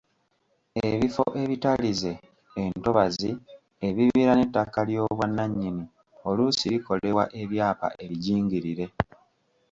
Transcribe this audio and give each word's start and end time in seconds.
Ebifo 0.87 1.23
ebitalize, 1.41 2.11
entobazi, 2.61 3.29
ebibira 3.87 4.31
n'ettaka 4.35 4.79
ly'obwannannyini 4.89 5.85
oluusi 6.27 6.65
likolerwa 6.73 7.23
ebyapa 7.41 7.87
ebijingirire. 8.03 8.85